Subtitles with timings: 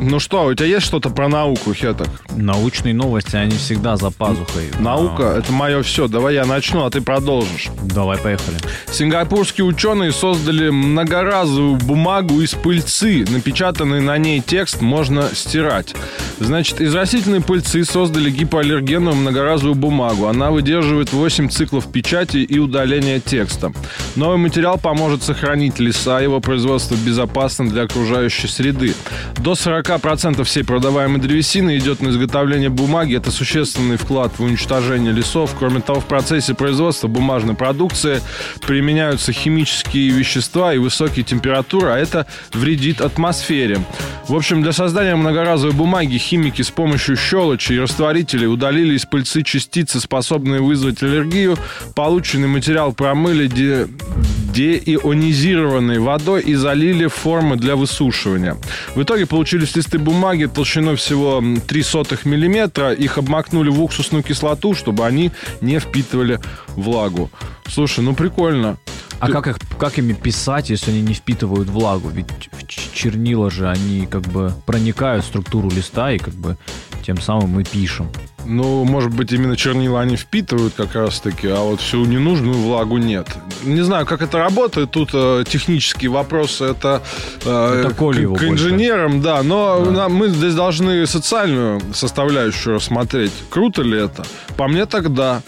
[0.00, 2.08] Ну что, у тебя есть что-то про науку, Хеток?
[2.36, 4.70] Научные новости, они всегда за пазухой.
[4.80, 6.08] Наука— это мое все.
[6.08, 7.68] Давай я начну, а ты продолжишь.
[7.82, 8.58] Давай, поехали.
[8.90, 13.24] Сингапурские ученые создали многоразовую бумагу из пыльцы.
[13.28, 15.94] Напечатанный на ней текст можно стирать.
[16.40, 20.26] Значит, из растительной пыльцы создали гипоаллергенную многоразовую бумагу.
[20.26, 23.72] Она выдерживает 8 циклов печати и удаления текста.
[24.16, 28.94] Новый материал поможет сохранить леса, его производство безопасно для окружающих окружающей среды.
[29.38, 33.16] До 40% всей продаваемой древесины идет на изготовление бумаги.
[33.16, 35.54] Это существенный вклад в уничтожение лесов.
[35.58, 38.20] Кроме того, в процессе производства бумажной продукции
[38.66, 43.78] применяются химические вещества и высокие температуры, а это вредит атмосфере.
[44.26, 49.42] В общем, для создания многоразовой бумаги химики с помощью щелочи и растворителей удалили из пыльцы
[49.42, 51.58] частицы, способные вызвать аллергию.
[51.94, 53.48] Полученный материал промыли
[54.58, 58.56] деионизированной водой и залили формы для высушивания.
[58.96, 62.92] В итоге получились листы бумаги толщиной всего 3 сотых миллиметра.
[62.92, 67.30] Их обмакнули в уксусную кислоту, чтобы они не впитывали влагу.
[67.68, 68.78] Слушай, ну прикольно.
[69.20, 69.32] А Ты...
[69.32, 72.08] как, их, как ими писать, если они не впитывают влагу?
[72.08, 72.26] Ведь
[72.92, 76.56] чернила же, они как бы проникают в структуру листа и как бы
[77.06, 78.10] тем самым мы пишем.
[78.48, 83.28] Ну, может быть, именно чернила они впитывают как раз-таки, а вот всю ненужную влагу нет.
[83.62, 84.90] Не знаю, как это работает.
[84.90, 86.64] Тут э, технические вопросы.
[86.64, 87.02] Это,
[87.44, 89.24] э, это к, к инженерам, больше.
[89.24, 89.42] да.
[89.42, 89.90] Но да.
[89.90, 93.32] Нам, мы здесь должны социальную составляющую рассмотреть.
[93.50, 94.24] Круто ли это?
[94.56, 95.42] По мне тогда.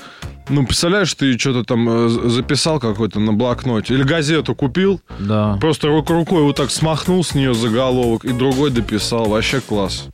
[0.50, 3.94] Ну, представляешь, ты что-то там э, записал какой-то на блокноте.
[3.94, 5.00] Или газету купил.
[5.20, 5.56] Да.
[5.60, 9.26] Просто рукой вот так смахнул с нее заголовок, и другой дописал.
[9.26, 10.08] Вообще класс.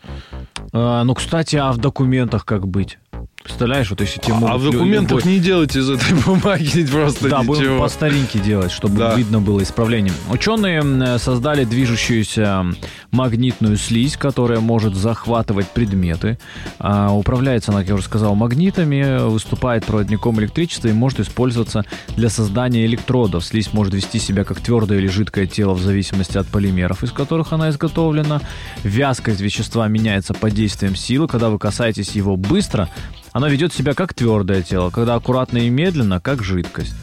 [0.79, 2.99] А, ну, кстати, а в документах как быть?
[3.47, 5.33] Представляешь, вот если тебе А, а в документах любой...
[5.33, 7.55] не делать из этой бумаги просто Да, ничего.
[7.55, 9.15] будем по старинке делать, чтобы да.
[9.15, 10.13] видно было исправление.
[10.31, 12.67] Ученые создали движущуюся
[13.13, 16.41] магнитную слизь, которая может захватывать предметы.
[16.81, 21.85] А, управляется она, как я уже сказал, магнитами, выступает проводником электричества и может использоваться
[22.17, 23.45] для создания электродов.
[23.45, 27.53] Слизь может вести себя как твердое или жидкое тело в зависимости от полимеров, из которых
[27.53, 28.41] она изготовлена.
[28.83, 31.29] Вязкость вещества меняется под действием силы.
[31.29, 32.89] Когда вы касаетесь его быстро,
[33.37, 36.95] она ведет себя как твердое тело, когда аккуратно и медленно, как жидкость.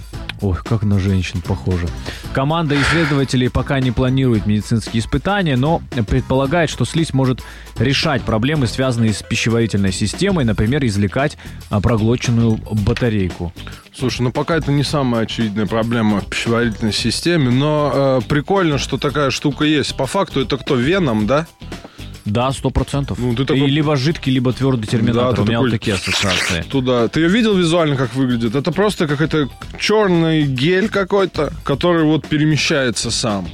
[0.42, 1.88] Ой, как на женщин похоже.
[2.34, 7.44] Команда исследователей пока не планирует медицинские испытания, но предполагает, что слизь может
[7.78, 11.38] решать проблемы, связанные с пищеварительной системой, например, извлекать
[11.70, 13.54] а, проглоченную батарейку.
[13.96, 18.98] Слушай, ну пока это не самая очевидная проблема в пищеварительной системе, но э, прикольно, что
[18.98, 19.96] такая штука есть.
[19.96, 21.46] По факту это кто, Веном, да?
[22.26, 23.20] Да, сто процентов.
[23.20, 23.68] Ну, ты такой...
[23.68, 25.36] И либо жидкий, либо твердый терминатор.
[25.36, 25.70] Да, У меня такой...
[25.70, 26.62] вот такие ассоциации.
[26.70, 27.08] Туда.
[27.08, 28.56] Ты ее видел визуально, как выглядит?
[28.56, 33.48] Это просто какой-то черный гель какой-то, который вот перемещается сам.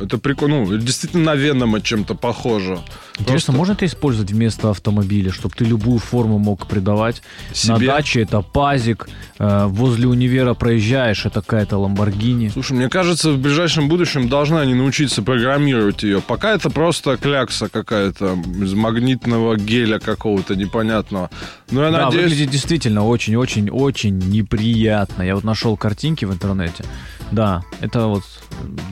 [0.00, 0.64] Это прикольно.
[0.64, 2.80] Ну, действительно на Венома чем-то похоже.
[3.18, 3.52] Интересно, Просто...
[3.52, 7.22] можно это использовать вместо автомобиля, чтобы ты любую форму мог придавать?
[7.52, 7.72] Себе?
[7.72, 9.08] На даче это пазик,
[9.38, 12.50] э, возле универа проезжаешь, это какая-то Ламборгини.
[12.50, 16.20] Слушай, мне кажется, в ближайшем будущем должны они научиться программировать ее.
[16.20, 21.30] Пока это просто клякса какая-то из магнитного геля какого-то непонятного.
[21.70, 22.24] Но я да, надеюсь...
[22.24, 25.22] выглядит действительно очень-очень-очень неприятно.
[25.22, 26.84] Я вот нашел картинки в интернете.
[27.32, 28.22] Да, это вот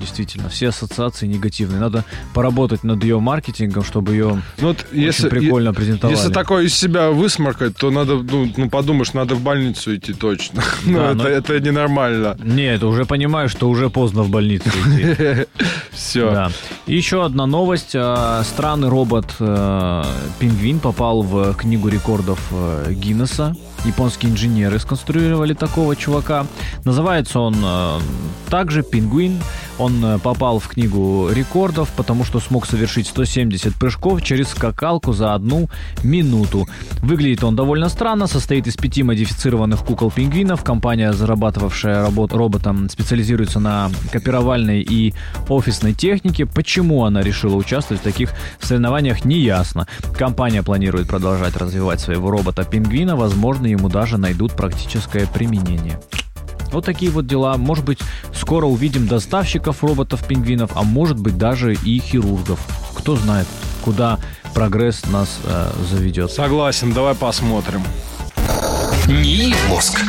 [0.01, 0.94] действительно все ассоциации
[1.27, 1.81] негативные.
[1.81, 6.17] Надо поработать над ее маркетингом, чтобы ее ну, вот очень если, прикольно презентовали.
[6.17, 10.63] Если такое из себя высморкать, то надо, ну, ну подумаешь, надо в больницу идти точно.
[10.85, 12.37] Ну, да, ну, это, это ненормально.
[12.43, 15.47] Нет, уже понимаю, что уже поздно в больницу идти.
[15.93, 16.31] Все.
[16.31, 16.51] Да.
[16.87, 17.93] Еще одна новость.
[17.95, 20.05] А, странный робот э,
[20.39, 23.57] Пингвин попал в книгу рекордов э, Гиннесса.
[23.87, 26.47] Японские инженеры сконструировали такого чувака.
[26.85, 27.55] Называется он
[28.49, 29.43] также Пингвин.
[29.79, 35.69] Он попал в книгу рекордов, потому что смог совершить 170 прыжков через скакалку за одну
[36.03, 36.67] минуту.
[37.03, 40.65] Выглядит он довольно странно, состоит из пяти модифицированных кукол-пингвинов.
[40.65, 45.13] Компания, зарабатывавшая работ роботом, специализируется на копировальной и
[45.51, 46.47] офисной технике.
[46.47, 48.31] Почему она решила участвовать в таких
[48.61, 49.87] соревнованиях, не ясно.
[50.17, 56.01] Компания планирует продолжать развивать своего робота-пингвина, возможно, ему даже найдут практическое применение.
[56.73, 57.57] Вот такие вот дела.
[57.57, 58.01] Может быть,
[58.35, 62.59] скоро увидим доставщиков роботов-пингвинов, а может быть даже и хирургов.
[62.97, 63.47] Кто знает,
[63.85, 64.19] куда
[64.55, 66.33] прогресс нас э, заведет.
[66.33, 67.83] Согласен, давай посмотрим.
[69.07, 70.01] НИИ «Мозг».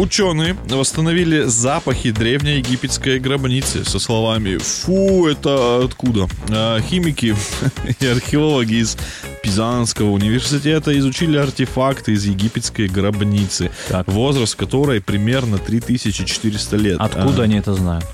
[0.00, 6.26] Ученые восстановили запахи древнеегипетской гробницы со словами «Фу, это откуда?».
[6.48, 7.36] А химики
[8.00, 8.96] и археологи из
[9.42, 14.08] Пизанского университета изучили артефакты из египетской гробницы, Так.
[14.08, 16.96] возраст которой примерно 3400 лет.
[16.98, 18.06] Откуда А, они это знают?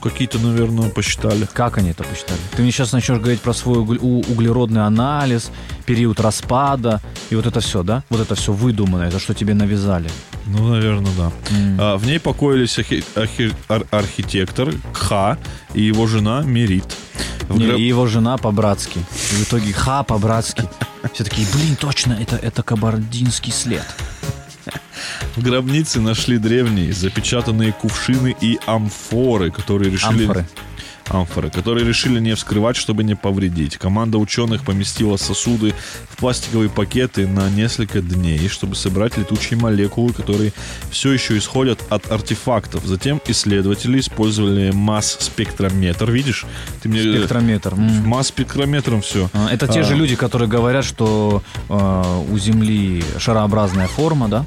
[0.00, 1.46] Какие-то, наверное, посчитали.
[1.52, 2.38] Как они это посчитали?
[2.56, 5.50] Ты мне сейчас начнешь говорить про свой углеродный анализ,
[5.86, 7.00] период распада
[7.30, 8.02] и вот это все, да?
[8.10, 10.10] Вот это все выдуманное, это что тебе навязали.
[10.46, 11.32] Ну, наверное, да.
[11.78, 15.38] А, в ней покоились архи- архи- ар- архитектор Кха
[15.74, 16.96] и его жена Мерит.
[17.48, 18.98] В Не, гроб- И его жена по-братски.
[19.32, 20.62] И в итоге ха по-братски.
[21.12, 23.84] Все такие, блин, точно, это, это кабардинский след.
[25.36, 30.24] В гробнице нашли древние запечатанные кувшины и амфоры, которые решили...
[30.24, 30.46] Амфоры.
[31.08, 33.76] Амфоры, которые решили не вскрывать, чтобы не повредить.
[33.78, 35.74] Команда ученых поместила сосуды
[36.08, 40.52] в пластиковые пакеты на несколько дней, чтобы собрать летучие молекулы, которые
[40.90, 42.84] все еще исходят от артефактов.
[42.84, 46.10] Затем исследователи использовали масс-спектрометр.
[46.12, 46.46] Видишь?
[46.80, 47.00] Ты мне...
[47.00, 47.74] э, Спектрометр.
[47.74, 49.28] Масс-спектрометром все.
[49.32, 49.82] А, Это те А.
[49.82, 54.46] же люди, которые говорят, что э, у Земли шарообразная форма, да?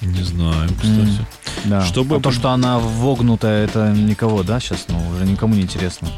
[0.00, 1.26] Не знаю, кстати.
[1.64, 1.84] Да.
[1.84, 6.08] Чтобы А то, что она вогнутая, это никого, да, сейчас, ну, уже никому не интересно.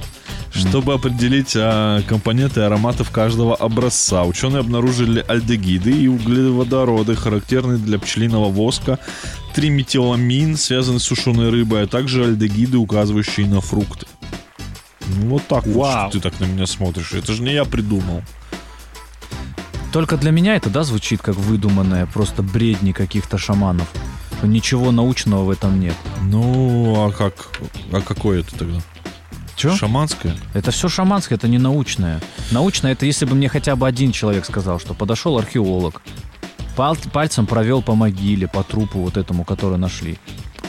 [0.52, 8.48] Чтобы определить а, компоненты ароматов каждого образца, ученые обнаружили альдегиды и углеводороды, характерные для пчелиного
[8.48, 8.98] воска,
[9.54, 14.06] триметиламин, связанный с сушеной рыбой, а также альдегиды, указывающие на фрукты.
[15.06, 16.10] Ну, вот так вот, Вау.
[16.10, 17.12] что ты так на меня смотришь.
[17.12, 18.22] Это же не я придумал.
[19.98, 23.88] Только для меня это, да, звучит как выдуманное, просто бредни каких-то шаманов.
[24.44, 25.96] Ничего научного в этом нет.
[26.22, 27.48] Ну, а как?
[27.90, 28.80] А какое это тогда?
[29.56, 29.74] Че?
[29.74, 30.36] Шаманское?
[30.54, 32.20] Это все шаманское, это не научное.
[32.52, 36.00] Научное это если бы мне хотя бы один человек сказал, что подошел археолог,
[36.76, 40.16] пал- пальцем провел по могиле, по трупу вот этому, который нашли.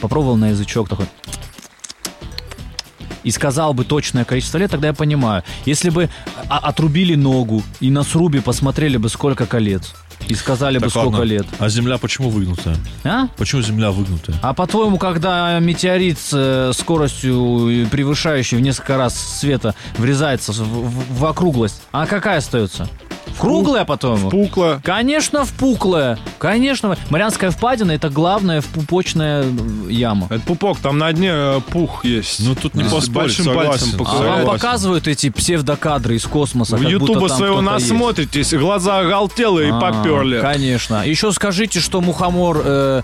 [0.01, 1.05] Попробовал на язычок такой.
[3.29, 5.43] И сказал бы точное количество лет, тогда я понимаю.
[5.63, 6.09] Если бы
[6.49, 9.93] а- отрубили ногу и на срубе посмотрели бы сколько колец.
[10.27, 11.23] И сказали бы Так, сколько ладно.
[11.25, 11.45] лет.
[11.59, 12.75] А Земля почему выгнутая?
[13.03, 13.27] А?
[13.37, 14.35] Почему Земля выгнутая?
[14.41, 21.19] А по-твоему, когда метеорит с э, скоростью, превышающей в несколько раз света, врезается в, в-
[21.19, 22.87] в округлость, а какая остается?
[23.39, 24.30] Круглая, по-твоему?
[24.30, 24.81] Пукло.
[24.83, 26.19] Конечно, впуклая.
[26.38, 26.97] Конечно.
[27.09, 30.27] Марианская впадина это главная впупочная э, яма.
[30.30, 32.41] Это пупок, там на дне э, пух есть.
[32.41, 33.97] Ну, тут не С поспорить, большим согласен.
[33.97, 37.89] пальцем А вам показывают эти псевдокадры из космоса, В Ютуба своего кто-то есть?
[37.89, 40.39] насмотритесь, глаза оголтелые и А, поперли.
[40.41, 41.03] Конечно.
[41.06, 42.62] Еще скажите, что мухомор...
[42.63, 43.01] э,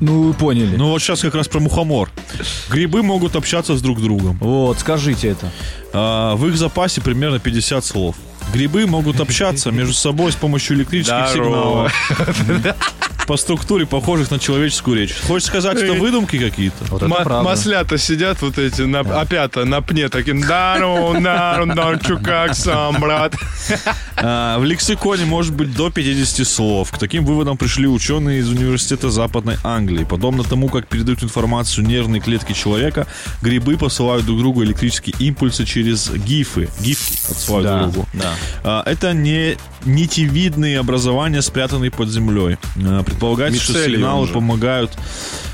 [0.00, 0.76] ну, вы поняли.
[0.76, 2.10] Ну, вот сейчас как раз про мухомор.
[2.68, 4.36] Грибы могут общаться с друг другом.
[4.40, 5.50] Вот, скажите это.
[5.92, 8.16] А, в их запасе примерно 50 слов.
[8.52, 11.90] Грибы могут общаться между собой с помощью электрических Здорово.
[12.34, 12.76] сигналов.
[13.26, 15.14] По структуре похожих на человеческую речь.
[15.26, 16.84] Хочешь сказать, это выдумки какие-то?
[16.90, 17.42] Вот правда.
[17.42, 23.00] маслята сидят вот эти, на, опята на пне, таким, дару, дару, дару, чё как сам,
[23.00, 23.34] брат.
[24.16, 26.90] А, в лексиконе может быть до 50 слов.
[26.90, 30.04] К таким выводам пришли ученые из Университета Западной Англии.
[30.04, 33.06] Подобно тому, как передают информацию нервные клетки человека,
[33.40, 36.68] грибы посылают друг другу электрические импульсы через гифы.
[36.80, 38.08] Гифки отсылают Да, друг другу.
[38.14, 38.32] да.
[38.64, 42.56] А, Это не нитевидные образования, спрятанные под землей.
[43.12, 44.32] Предполагается, что Мицелий сигналы же.
[44.32, 44.92] помогают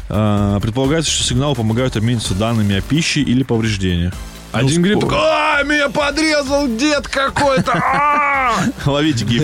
[0.08, 4.14] а, Предполагается, что сигналы помогают обмениться данными о пище или повреждениях.
[4.52, 7.72] Один Ну, гриб спо- такой, а, меня подрезал дед какой-то.
[7.74, 8.52] а!»
[8.86, 9.42] Ловите гиф.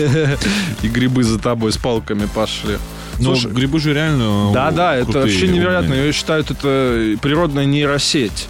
[0.81, 2.77] И грибы за тобой с палками пошли.
[3.19, 5.93] Ну, грибы же реально Да, да, это вообще невероятно.
[5.93, 8.47] Я считаю, это природная нейросеть.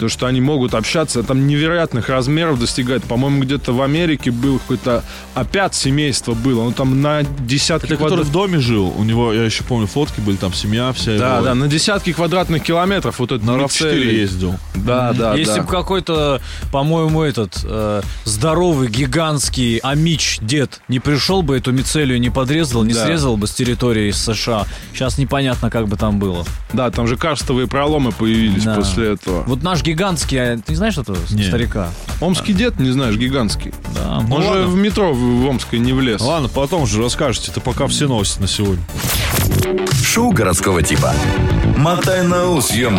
[0.00, 3.04] То, что они могут общаться, там невероятных размеров достигает.
[3.04, 5.02] По-моему, где-то в Америке был какой-то
[5.34, 6.64] опять семейство было.
[6.64, 8.92] Ну, там на десятки Это который в доме жил.
[8.96, 11.18] У него, я еще помню, фотки были, там семья вся.
[11.18, 11.44] Да, его.
[11.44, 14.10] да, на десятки квадратных километров вот это На мицелий.
[14.10, 14.54] RAV4 ездил.
[14.74, 15.62] Да, да, Если да.
[15.62, 16.40] бы какой-то,
[16.72, 22.92] по-моему, этот э, здоровый, гигантский амич дед не пришел бы эту мицелию, не подрезал, не
[22.94, 23.04] Да.
[23.06, 26.44] срезал бы с территории США, сейчас непонятно, как бы там было.
[26.72, 28.74] Да, там же карстовые проломы появились Да.
[28.74, 29.44] после этого.
[29.54, 31.44] Вот наш гигантский, а ты не знаешь этого Не.
[31.44, 31.88] старика?
[32.20, 33.72] Омский дед, не знаешь, гигантский.
[33.94, 34.66] Да, Он Ну же ладно.
[34.66, 36.20] в метро в, в Омской не влез.
[36.20, 37.52] Ладно, потом уже расскажете.
[37.52, 38.82] Это пока все новости на сегодня.
[40.04, 41.14] Шоу городского типа.
[41.76, 42.90] Мотай на ус, ё